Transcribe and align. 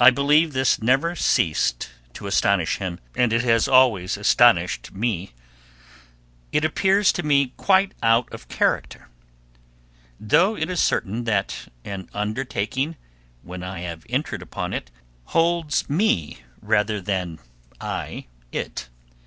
I 0.00 0.08
believe 0.08 0.54
this 0.54 0.80
never 0.80 1.14
ceased 1.14 1.90
to 2.14 2.26
astonish 2.26 2.76
him, 2.78 2.98
and 3.14 3.30
it 3.30 3.42
has 3.42 3.68
always 3.68 4.16
astonished 4.16 4.92
me; 4.94 5.34
it 6.50 6.64
appears 6.64 7.12
to 7.12 7.22
me 7.22 7.52
quite 7.58 7.92
out 8.02 8.32
of 8.32 8.48
character; 8.48 9.08
though 10.18 10.56
it 10.56 10.70
is 10.70 10.80
certain 10.80 11.24
that 11.24 11.68
an 11.84 12.08
undertaking, 12.14 12.96
when 13.42 13.62
I 13.62 13.80
have 13.80 14.06
entered 14.08 14.40
upon 14.40 14.72
it, 14.72 14.90
holds 15.24 15.90
me 15.90 16.38
rather 16.62 16.98
than 16.98 17.38
I 17.82 18.28
it. 18.50 18.88